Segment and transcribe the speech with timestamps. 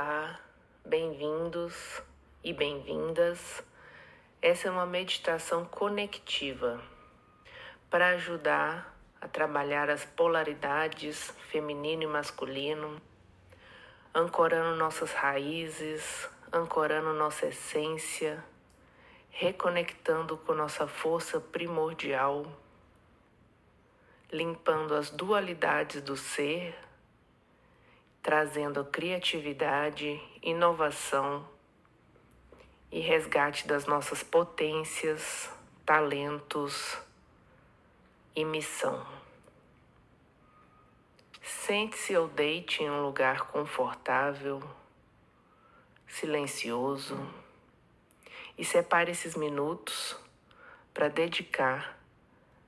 [0.00, 0.38] Olá,
[0.84, 2.00] bem-vindos
[2.44, 3.64] e bem-vindas.
[4.40, 6.80] Essa é uma meditação conectiva
[7.90, 13.02] para ajudar a trabalhar as polaridades feminino e masculino,
[14.14, 18.44] ancorando nossas raízes, ancorando nossa essência,
[19.30, 22.46] reconectando com nossa força primordial,
[24.30, 26.87] limpando as dualidades do ser
[28.28, 31.48] trazendo criatividade, inovação
[32.92, 35.50] e resgate das nossas potências,
[35.86, 36.98] talentos
[38.36, 39.02] e missão.
[41.40, 44.62] Sente-se ou deite em um lugar confortável,
[46.06, 47.18] silencioso
[48.58, 50.14] e separe esses minutos
[50.92, 51.98] para dedicar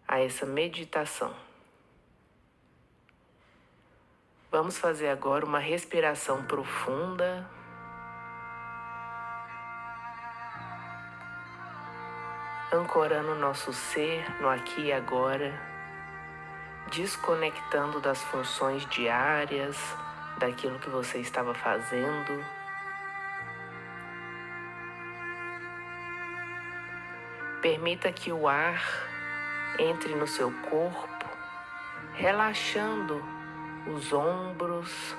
[0.08, 1.49] a essa meditação.
[4.50, 7.48] Vamos fazer agora uma respiração profunda.
[12.72, 15.54] Ancorando nosso ser no aqui e agora,
[16.90, 19.76] desconectando das funções diárias,
[20.38, 22.44] daquilo que você estava fazendo.
[27.62, 28.82] Permita que o ar
[29.78, 31.28] entre no seu corpo,
[32.14, 33.39] relaxando
[33.86, 35.16] os ombros,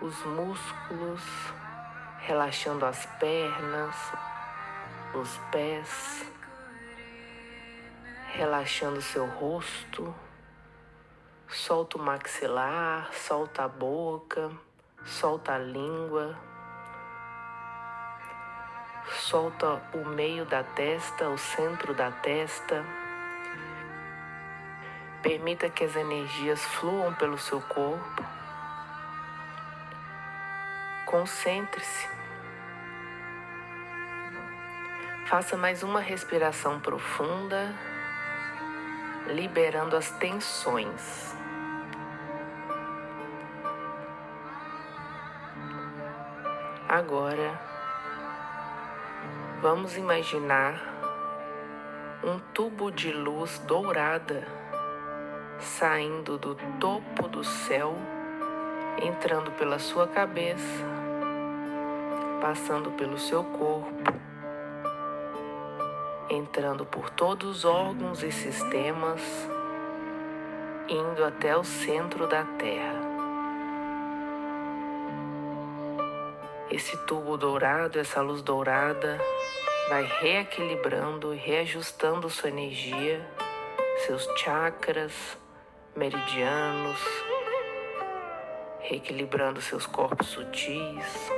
[0.00, 1.22] os músculos,
[2.18, 3.96] relaxando as pernas,
[5.14, 6.26] os pés,
[8.32, 10.14] relaxando seu rosto.
[11.48, 14.50] Solta o maxilar, solta a boca,
[15.04, 16.38] solta a língua,
[19.08, 22.84] solta o meio da testa, o centro da testa.
[25.22, 28.24] Permita que as energias fluam pelo seu corpo.
[31.04, 32.08] Concentre-se.
[35.26, 37.74] Faça mais uma respiração profunda,
[39.26, 41.34] liberando as tensões.
[46.88, 47.60] Agora,
[49.60, 50.80] vamos imaginar
[52.24, 54.59] um tubo de luz dourada
[55.60, 57.94] saindo do topo do céu,
[59.02, 60.84] entrando pela sua cabeça,
[62.40, 64.12] passando pelo seu corpo,
[66.28, 69.20] entrando por todos os órgãos e sistemas,
[70.88, 73.10] indo até o centro da Terra.
[76.70, 79.18] Esse tubo dourado, essa luz dourada,
[79.88, 83.28] vai reequilibrando e reajustando sua energia,
[84.06, 85.36] seus chakras,
[85.96, 86.98] meridianos,
[88.80, 91.30] reequilibrando seus corpos sutis,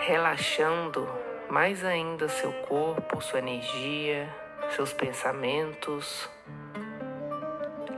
[0.00, 1.06] relaxando
[1.50, 4.34] mais ainda seu corpo, sua energia,
[4.70, 6.28] seus pensamentos,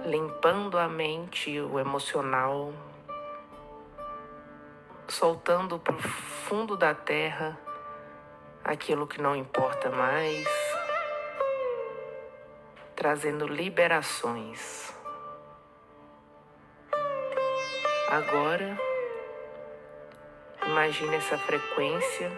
[0.04, 2.72] limpando a mente o emocional,
[5.08, 7.58] soltando para o fundo da terra
[8.64, 10.65] aquilo que não importa mais
[12.96, 14.90] trazendo liberações.
[18.08, 18.78] Agora,
[20.66, 22.32] imagine essa frequência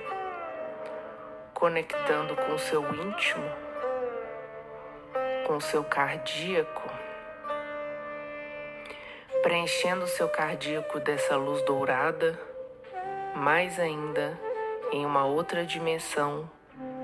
[1.54, 3.48] conectando com o seu íntimo,
[5.46, 6.90] com o seu cardíaco,
[9.42, 12.36] preenchendo o seu cardíaco dessa luz dourada,
[13.36, 14.36] mais ainda
[14.90, 16.50] em uma outra dimensão,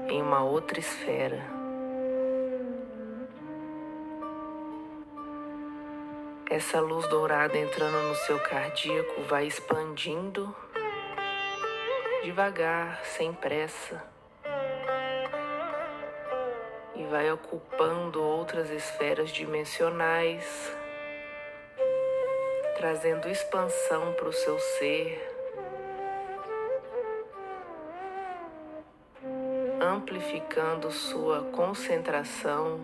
[0.09, 1.54] em uma outra esfera.
[6.55, 10.55] Essa luz dourada entrando no seu cardíaco vai expandindo
[12.23, 14.01] devagar, sem pressa,
[16.95, 20.73] e vai ocupando outras esferas dimensionais,
[22.77, 25.29] trazendo expansão para o seu ser,
[29.81, 32.79] amplificando sua concentração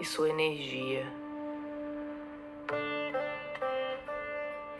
[0.00, 1.23] e sua energia.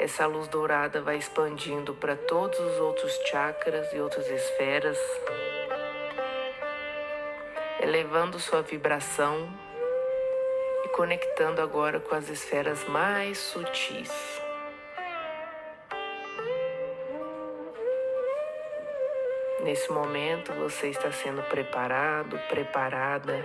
[0.05, 4.99] Essa luz dourada vai expandindo para todos os outros chakras e outras esferas,
[7.81, 9.49] elevando sua vibração
[10.85, 14.13] e conectando agora com as esferas mais sutis.
[19.61, 23.43] Nesse momento você está sendo preparado, preparada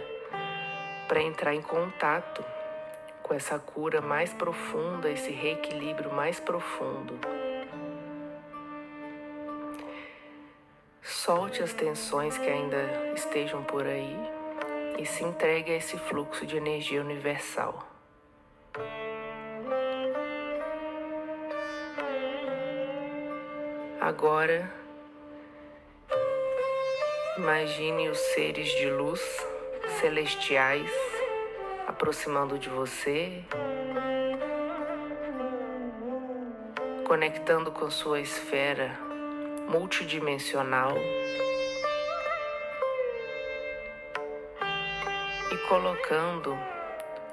[1.07, 2.44] para entrar em contato
[3.29, 7.13] com essa cura mais profunda, esse reequilíbrio mais profundo.
[10.99, 14.17] Solte as tensões que ainda estejam por aí
[14.97, 17.87] e se entregue a esse fluxo de energia universal.
[24.01, 24.73] Agora,
[27.37, 29.21] imagine os seres de luz
[29.99, 31.19] celestiais
[32.00, 33.44] aproximando de você,
[37.06, 38.98] conectando com sua esfera
[39.68, 40.96] multidimensional
[45.51, 46.57] e colocando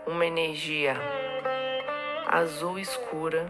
[0.04, 0.96] uma energia
[2.26, 3.46] azul escura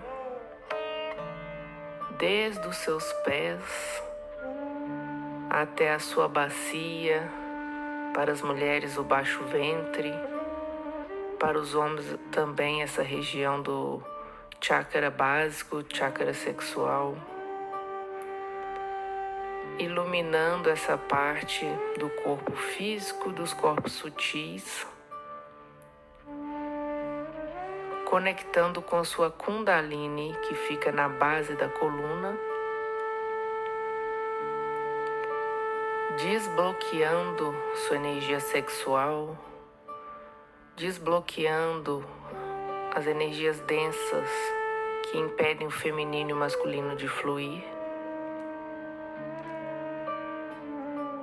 [2.18, 4.02] desde os seus pés
[5.48, 7.26] até a sua bacia,
[8.12, 10.12] para as mulheres o baixo ventre,
[11.46, 14.02] para os homens também essa região do
[14.60, 17.16] chakra básico, chakra sexual,
[19.78, 21.64] iluminando essa parte
[22.00, 24.84] do corpo físico, dos corpos sutis.
[28.06, 32.36] Conectando com sua Kundalini, que fica na base da coluna,
[36.16, 37.54] desbloqueando
[37.86, 39.38] sua energia sexual,
[40.76, 42.04] desbloqueando
[42.94, 44.28] as energias densas
[45.04, 47.64] que impedem o feminino e o masculino de fluir,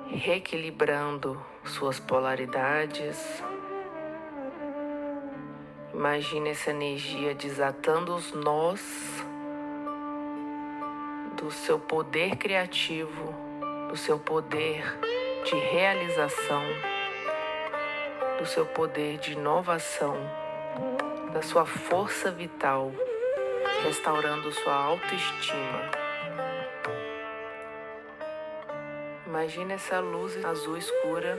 [0.08, 3.42] reequilibrando suas polaridades.
[5.92, 9.24] Imagine essa energia desatando os nós
[11.36, 13.32] do seu poder criativo,
[13.88, 14.82] do seu poder
[15.44, 16.93] de realização,
[18.44, 20.14] do seu poder de inovação,
[21.32, 22.92] da sua força vital,
[23.82, 25.90] restaurando sua autoestima.
[29.26, 31.38] Imagine essa luz azul escura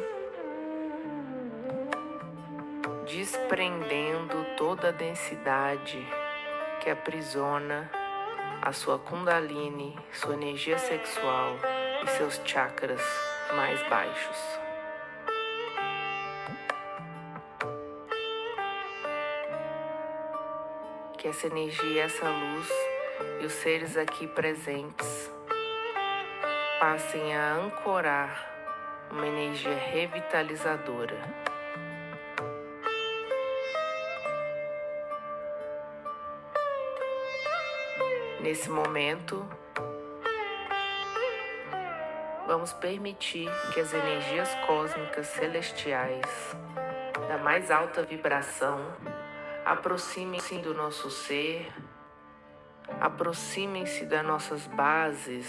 [3.05, 6.03] desprendendo toda a densidade
[6.81, 7.87] que aprisiona
[8.63, 11.55] a sua Kundalini, sua energia sexual
[12.03, 13.01] e seus chakras
[13.55, 14.64] mais baixos.
[21.25, 22.69] Que essa energia, essa luz
[23.41, 25.33] e os seres aqui presentes
[26.79, 31.17] passem a ancorar uma energia revitalizadora.
[38.39, 39.43] Nesse momento,
[42.45, 46.55] vamos permitir que as energias cósmicas celestiais
[47.27, 48.79] da mais alta vibração
[49.65, 51.73] aproximem-se do nosso ser,
[53.01, 55.47] aproximem-se das nossas bases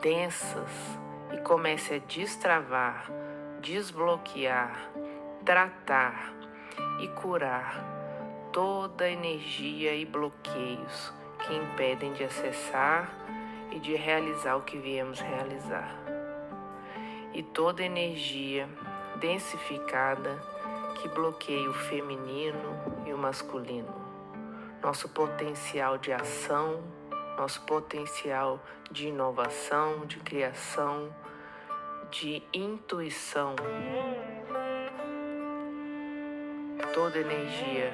[0.00, 0.70] densas
[1.30, 3.10] e comece a destravar,
[3.60, 4.90] desbloquear,
[5.44, 6.32] tratar
[7.00, 7.84] e curar
[8.50, 13.12] toda energia e bloqueios que impedem de acessar
[13.70, 15.94] e de realizar o que viemos realizar.
[17.34, 18.66] E toda energia
[19.16, 20.40] densificada
[20.94, 23.94] que bloqueia o feminino masculino,
[24.82, 26.82] nosso potencial de ação,
[27.36, 31.14] nosso potencial de inovação, de criação,
[32.10, 33.56] de intuição.
[36.92, 37.92] Toda energia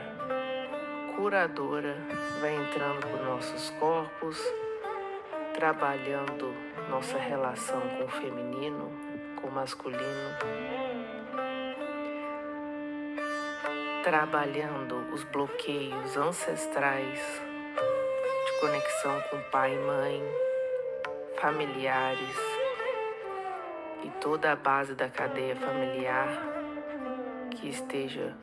[1.16, 1.96] curadora
[2.40, 4.38] vai entrando por nossos corpos,
[5.54, 6.54] trabalhando
[6.90, 8.90] nossa relação com o feminino,
[9.40, 10.36] com o masculino,
[14.02, 17.20] trabalhando os bloqueios ancestrais
[18.46, 20.22] de conexão com pai e mãe,
[21.36, 22.36] familiares
[24.02, 26.28] e toda a base da cadeia familiar
[27.50, 28.34] que esteja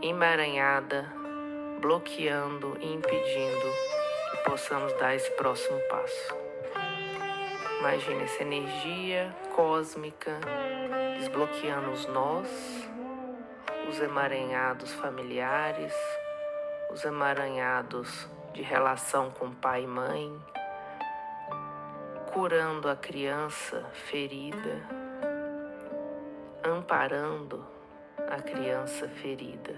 [0.00, 1.06] emaranhada
[1.80, 3.72] bloqueando e impedindo
[4.30, 6.34] que possamos dar esse próximo passo.
[7.80, 10.40] Imagine essa energia cósmica
[11.18, 12.87] desbloqueando os nós,
[13.88, 15.94] os emaranhados familiares,
[16.90, 20.44] os emaranhados de relação com pai e mãe,
[22.30, 24.82] curando a criança ferida,
[26.62, 27.66] amparando
[28.30, 29.74] a criança ferida.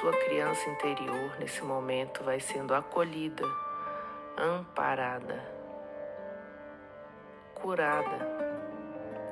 [0.00, 3.44] Sua criança interior nesse momento vai sendo acolhida,
[4.38, 5.44] amparada,
[7.54, 8.40] curada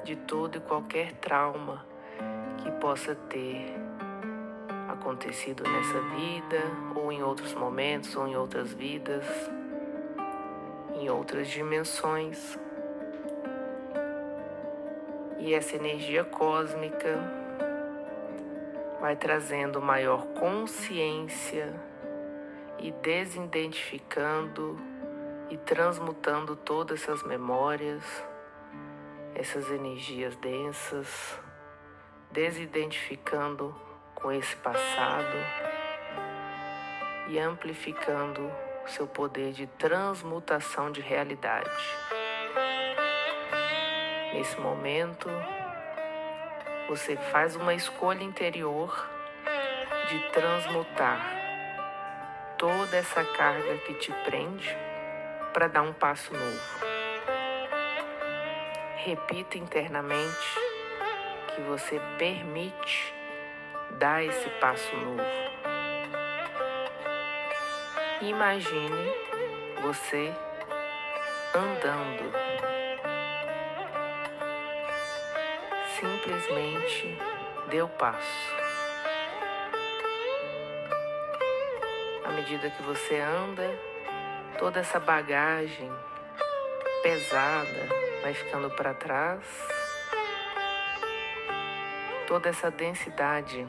[0.04, 1.86] de todo e qualquer trauma
[2.58, 3.74] que possa ter
[4.88, 6.62] acontecido nessa vida,
[6.94, 9.24] ou em outros momentos, ou em outras vidas,
[10.94, 12.58] em outras dimensões.
[15.38, 17.18] E essa energia cósmica
[19.00, 21.72] vai trazendo maior consciência
[22.78, 24.78] e desidentificando
[25.50, 28.02] e transmutando todas essas memórias,
[29.34, 31.40] essas energias densas,
[32.30, 33.74] desidentificando
[34.14, 35.36] com esse passado
[37.28, 38.50] e amplificando
[38.86, 41.70] seu poder de transmutação de realidade.
[44.32, 45.28] Nesse momento,
[46.88, 49.08] você faz uma escolha interior
[50.08, 51.20] de transmutar
[52.56, 54.74] toda essa carga que te prende
[55.52, 56.88] para dar um passo novo.
[58.96, 60.67] Repita internamente
[61.58, 63.12] que você permite
[63.98, 65.22] dar esse passo novo.
[68.20, 69.12] Imagine
[69.82, 70.32] você
[71.52, 72.32] andando.
[75.98, 77.18] Simplesmente
[77.82, 78.54] o passo.
[82.24, 83.68] À medida que você anda,
[84.60, 85.92] toda essa bagagem
[87.02, 87.88] pesada
[88.22, 89.77] vai ficando para trás.
[92.28, 93.66] Toda essa densidade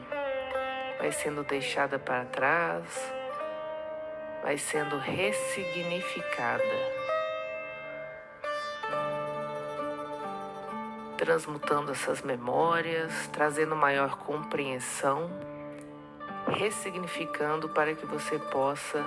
[0.99, 3.17] vai sendo deixada para trás
[4.41, 6.63] vai sendo ressignificada,
[11.17, 15.29] transmutando essas memórias, trazendo maior compreensão,
[16.47, 19.03] ressignificando para que você possa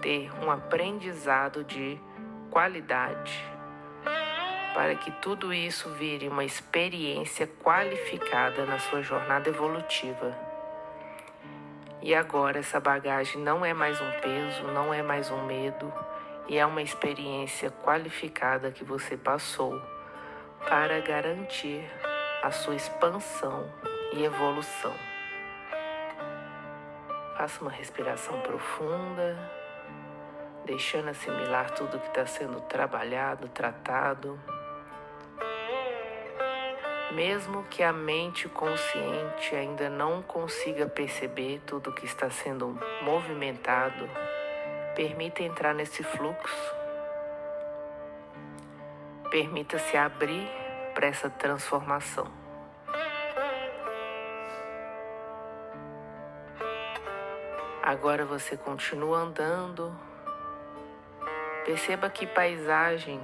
[0.00, 2.00] ter um aprendizado de
[2.50, 3.44] qualidade,
[4.78, 10.32] para que tudo isso vire uma experiência qualificada na sua jornada evolutiva.
[12.00, 15.92] E agora essa bagagem não é mais um peso, não é mais um medo,
[16.46, 19.82] e é uma experiência qualificada que você passou
[20.68, 21.84] para garantir
[22.44, 23.68] a sua expansão
[24.12, 24.94] e evolução.
[27.36, 29.36] Faça uma respiração profunda,
[30.64, 34.38] deixando assimilar tudo que está sendo trabalhado, tratado.
[37.12, 44.08] Mesmo que a mente consciente ainda não consiga perceber tudo que está sendo movimentado,
[44.94, 46.76] permita entrar nesse fluxo.
[49.30, 50.50] Permita-se abrir
[50.94, 52.30] para essa transformação.
[57.82, 59.98] Agora você continua andando.
[61.64, 63.18] Perceba que paisagem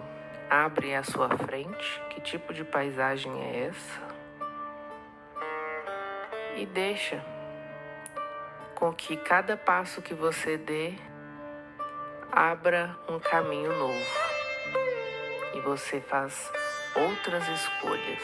[0.54, 2.00] abre à sua frente.
[2.10, 4.14] Que tipo de paisagem é essa?
[6.56, 7.24] E deixa
[8.76, 10.94] com que cada passo que você dê
[12.30, 14.06] abra um caminho novo
[15.54, 16.52] e você faz
[16.94, 18.22] outras escolhas.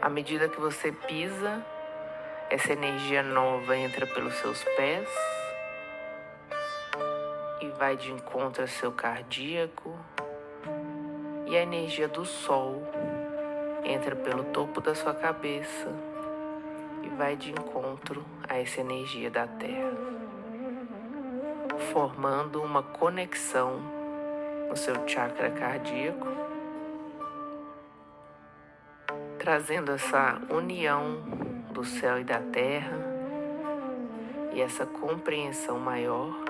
[0.00, 1.62] À medida que você pisa,
[2.48, 5.08] essa energia nova entra pelos seus pés
[7.88, 9.98] vai de encontro ao seu cardíaco
[11.46, 12.82] e a energia do sol
[13.82, 15.90] entra pelo topo da sua cabeça
[17.02, 19.96] e vai de encontro a essa energia da Terra,
[21.90, 23.80] formando uma conexão
[24.68, 26.28] no seu chakra cardíaco,
[29.38, 31.22] trazendo essa união
[31.72, 32.98] do céu e da terra
[34.52, 36.47] e essa compreensão maior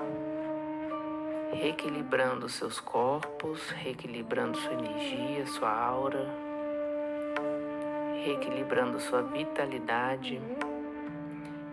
[1.51, 6.27] reequilibrando seus corpos, reequilibrando sua energia, sua aura,
[8.23, 10.41] reequilibrando sua vitalidade.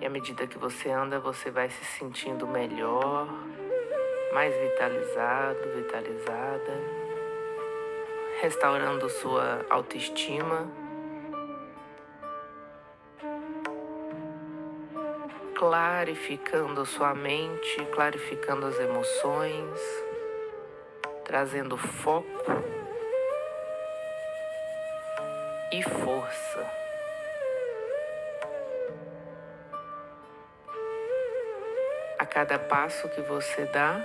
[0.00, 3.28] E à medida que você anda, você vai se sentindo melhor,
[4.32, 6.80] mais vitalizado, vitalizada,
[8.40, 10.85] restaurando sua autoestima
[15.68, 19.80] clarificando sua mente, clarificando as emoções,
[21.24, 22.62] trazendo foco
[25.72, 26.70] e força.
[32.16, 34.00] A cada passo que você dá,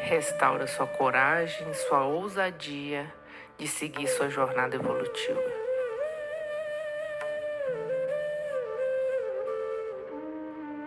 [0.00, 3.12] restaura sua coragem, sua ousadia
[3.58, 5.57] de seguir sua jornada evolutiva.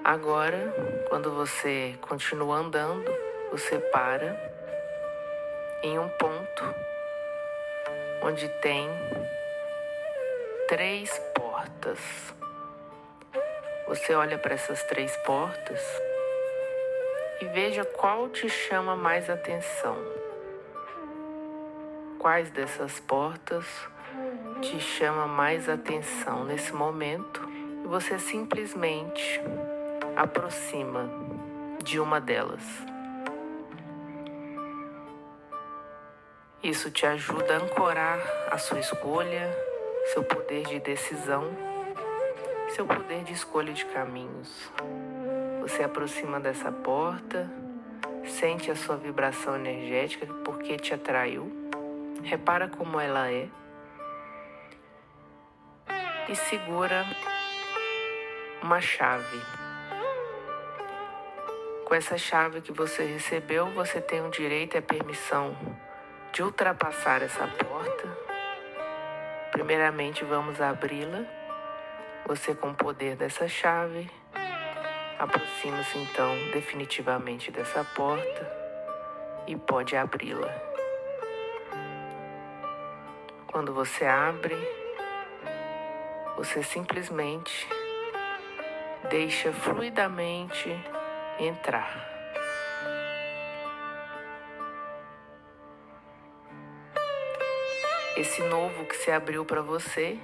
[0.03, 0.73] Agora,
[1.09, 3.05] quando você continua andando,
[3.51, 4.35] você para
[5.83, 6.75] em um ponto
[8.23, 8.89] onde tem
[10.67, 11.99] três portas.
[13.87, 15.79] Você olha para essas três portas
[17.39, 19.97] e veja qual te chama mais atenção.
[22.17, 23.65] quais dessas portas
[24.61, 27.41] te chama mais atenção nesse momento
[27.83, 29.41] e você simplesmente
[30.21, 31.09] aproxima
[31.83, 32.61] de uma delas.
[36.61, 38.19] Isso te ajuda a ancorar
[38.51, 39.49] a sua escolha,
[40.13, 41.45] seu poder de decisão,
[42.75, 44.71] seu poder de escolha de caminhos.
[45.61, 47.49] Você aproxima dessa porta,
[48.27, 51.51] sente a sua vibração energética porque te atraiu,
[52.21, 53.49] repara como ela é
[56.29, 57.07] e segura
[58.61, 59.60] uma chave.
[61.91, 65.53] Com essa chave que você recebeu, você tem o direito e a permissão
[66.31, 68.07] de ultrapassar essa porta.
[69.51, 71.25] Primeiramente, vamos abri-la.
[72.27, 74.09] Você, com o poder dessa chave,
[75.19, 78.49] aproxima-se então definitivamente dessa porta
[79.45, 80.47] e pode abri-la.
[83.47, 84.55] Quando você abre,
[86.37, 87.67] você simplesmente
[89.09, 90.73] deixa fluidamente
[91.39, 92.09] entrar.
[98.17, 100.19] Esse novo que se abriu para você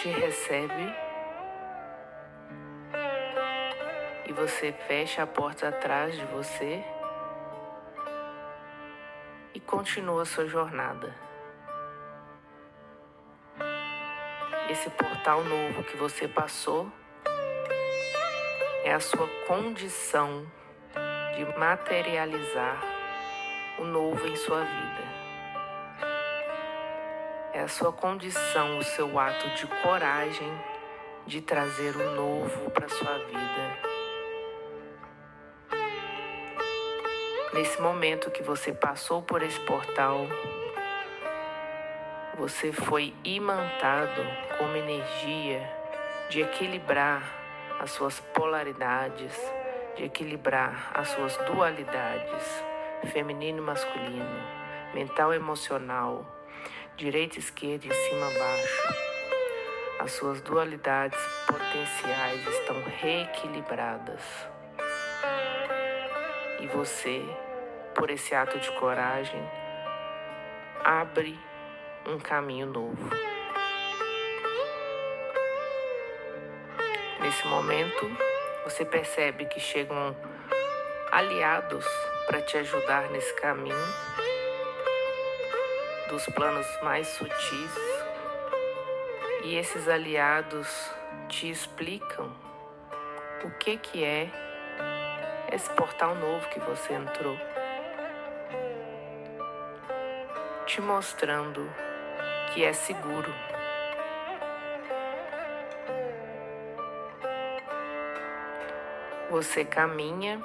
[0.00, 0.92] te recebe
[4.26, 6.82] e você fecha a porta atrás de você
[9.54, 11.14] e continua sua jornada.
[14.70, 16.90] Esse portal novo que você passou
[18.84, 20.46] é a sua condição
[21.36, 22.82] de materializar
[23.78, 25.22] o novo em sua vida
[27.52, 30.50] é a sua condição, o seu ato de coragem
[31.26, 33.92] de trazer o novo para sua vida.
[37.52, 40.26] Nesse momento que você passou por esse portal,
[42.38, 44.22] você foi imantado
[44.56, 45.60] com uma energia
[46.30, 47.41] de equilibrar
[47.82, 49.36] as suas polaridades,
[49.96, 52.64] de equilibrar as suas dualidades,
[53.12, 54.40] feminino e masculino,
[54.94, 56.24] mental e emocional,
[56.96, 58.94] direita, esquerda e cima, baixo.
[59.98, 61.18] As suas dualidades
[61.48, 64.22] potenciais estão reequilibradas.
[66.60, 67.20] E você,
[67.96, 69.42] por esse ato de coragem,
[70.84, 71.36] abre
[72.06, 73.31] um caminho novo.
[77.32, 78.14] Nesse momento,
[78.62, 80.14] você percebe que chegam
[81.10, 81.86] aliados
[82.26, 83.74] para te ajudar nesse caminho
[86.10, 87.74] dos planos mais sutis
[89.44, 90.68] e esses aliados
[91.30, 92.30] te explicam
[93.44, 94.28] o que que é
[95.50, 97.38] esse portal novo que você entrou,
[100.66, 101.66] te mostrando
[102.52, 103.32] que é seguro.
[109.32, 110.42] Você caminha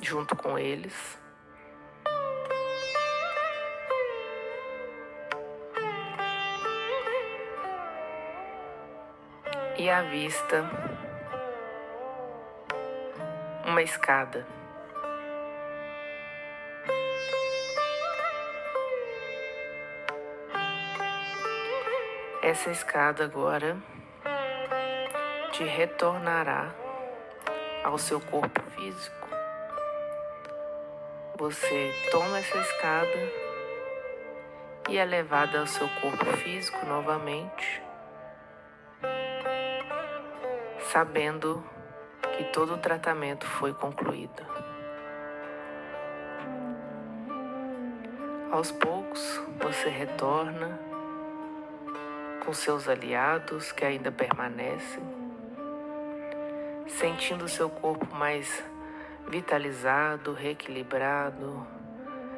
[0.00, 1.18] junto com eles
[9.76, 10.64] e avista
[13.66, 14.46] uma escada.
[22.40, 23.76] Essa escada agora
[25.50, 26.83] te retornará
[27.84, 29.28] ao seu corpo físico.
[31.38, 33.32] Você toma essa escada
[34.88, 37.84] e é levada ao seu corpo físico novamente
[40.94, 41.60] sabendo
[42.36, 44.46] que todo o tratamento foi concluído.
[48.52, 50.78] Aos poucos você retorna
[52.44, 55.02] com seus aliados que ainda permanecem,
[56.86, 58.62] sentindo seu corpo mais
[59.28, 61.66] vitalizado, reequilibrado,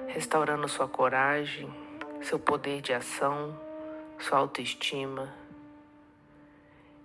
[0.09, 1.73] restaurando sua coragem,
[2.23, 3.59] seu poder de ação,
[4.19, 5.47] sua autoestima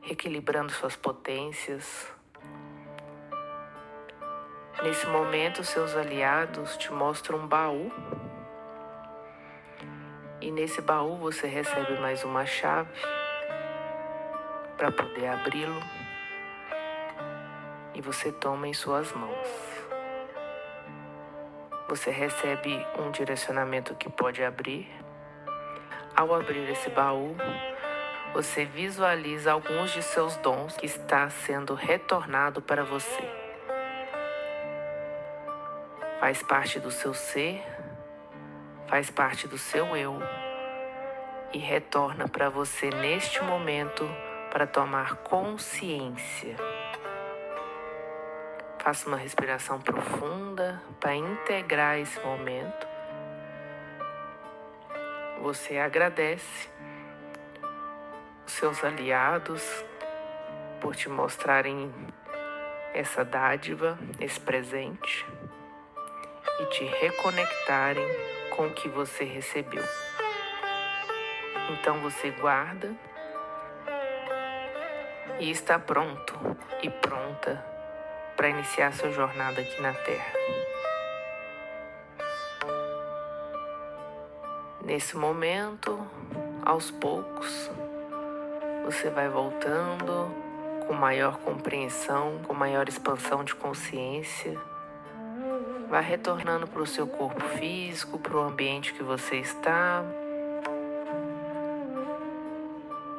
[0.10, 2.12] equilibrando suas potências.
[4.84, 7.92] Nesse momento, seus aliados te mostram um baú.
[10.40, 12.90] E nesse baú você recebe mais uma chave
[14.76, 16.01] para poder abri-lo.
[18.02, 19.48] Você toma em suas mãos.
[21.88, 24.90] Você recebe um direcionamento que pode abrir.
[26.16, 27.36] Ao abrir esse baú,
[28.34, 33.24] você visualiza alguns de seus dons que está sendo retornado para você.
[36.20, 37.64] Faz parte do seu ser,
[38.88, 40.18] faz parte do seu eu
[41.54, 44.10] e retorna para você neste momento
[44.52, 46.71] para tomar consciência.
[48.84, 52.88] Faça uma respiração profunda para integrar esse momento.
[55.44, 56.68] Você agradece
[58.44, 59.86] os seus aliados
[60.80, 61.94] por te mostrarem
[62.92, 65.28] essa dádiva, esse presente
[66.60, 68.08] e te reconectarem
[68.50, 69.84] com o que você recebeu.
[71.70, 72.96] Então você guarda
[75.40, 76.34] e está pronto
[76.82, 77.71] e pronta
[78.42, 80.34] para iniciar sua jornada aqui na Terra.
[84.84, 86.04] Nesse momento,
[86.66, 87.70] aos poucos,
[88.84, 90.34] você vai voltando
[90.88, 94.60] com maior compreensão, com maior expansão de consciência.
[95.88, 100.04] Vai retornando para o seu corpo físico, para o ambiente que você está.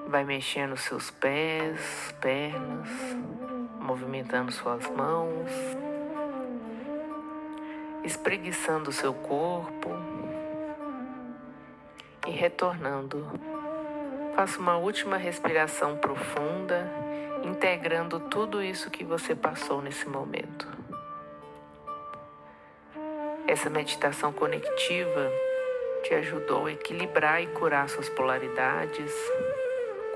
[0.08, 3.41] Vai mexendo seus pés, pernas
[3.82, 5.50] movimentando suas mãos,
[8.04, 9.90] espreguiçando seu corpo
[12.26, 13.26] e retornando.
[14.36, 16.90] Faça uma última respiração profunda,
[17.44, 20.68] integrando tudo isso que você passou nesse momento.
[23.46, 25.30] Essa meditação conectiva
[26.04, 29.12] te ajudou a equilibrar e curar suas polaridades,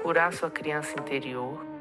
[0.03, 1.76] curar sua criança interior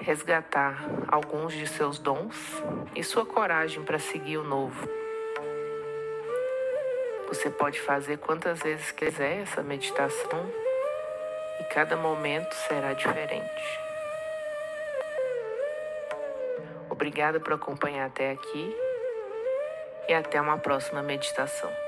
[0.00, 2.36] resgatar alguns de seus dons
[2.94, 4.88] e sua coragem para seguir o novo.
[7.28, 10.50] Você pode fazer quantas vezes quiser essa meditação
[11.60, 13.80] e cada momento será diferente.
[16.88, 18.76] Obrigada por acompanhar até aqui
[20.08, 21.85] e até uma próxima meditação.